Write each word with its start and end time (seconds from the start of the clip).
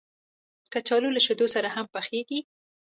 کچالو 0.73 1.09
له 1.15 1.21
شیدو 1.25 1.45
سره 1.55 1.67
هم 1.75 1.85
پخېږي 1.93 2.39